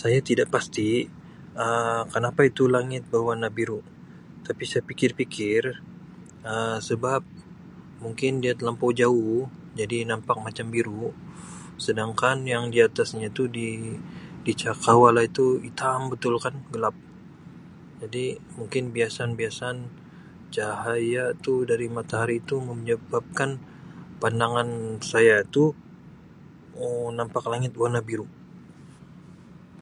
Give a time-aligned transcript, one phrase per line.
[0.00, 0.88] Saya tidak pasti
[1.64, 3.80] Um kenapa itu langit bewarna biru
[4.46, 5.62] tapi saya pikir-pikir
[6.50, 7.20] Um sebab
[8.04, 9.40] mungkin dia telampau jauh
[9.80, 11.04] jadi nampak macam biru
[11.84, 16.96] sedangkan yang di atasnya itu di-di cakerawala itu hitam betul kan gelap
[18.00, 18.24] jadi
[18.58, 19.76] mungkin biasan biasan
[20.54, 23.50] cahaya tu dari matahari tu menyebabkan
[24.22, 24.68] pandangan
[25.12, 25.64] saya tu
[26.84, 28.28] Um nampak langit warna biru.